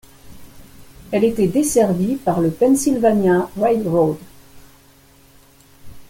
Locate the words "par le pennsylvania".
2.15-3.51